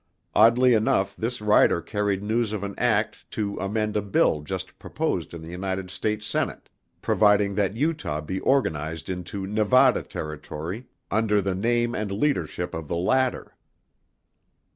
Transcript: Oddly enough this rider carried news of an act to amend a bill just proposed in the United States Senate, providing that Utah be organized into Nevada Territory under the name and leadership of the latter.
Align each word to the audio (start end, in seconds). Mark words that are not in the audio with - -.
Oddly 0.33 0.73
enough 0.73 1.15
this 1.15 1.41
rider 1.41 1.79
carried 1.79 2.23
news 2.23 2.53
of 2.53 2.63
an 2.63 2.73
act 2.79 3.29
to 3.33 3.57
amend 3.59 3.95
a 3.95 4.01
bill 4.01 4.41
just 4.41 4.79
proposed 4.79 5.31
in 5.31 5.43
the 5.43 5.51
United 5.51 5.91
States 5.91 6.25
Senate, 6.25 6.69
providing 7.03 7.53
that 7.53 7.75
Utah 7.75 8.19
be 8.19 8.39
organized 8.39 9.11
into 9.11 9.45
Nevada 9.45 10.01
Territory 10.01 10.87
under 11.11 11.39
the 11.39 11.53
name 11.53 11.93
and 11.93 12.11
leadership 12.11 12.73
of 12.73 12.87
the 12.87 12.95
latter. 12.97 13.55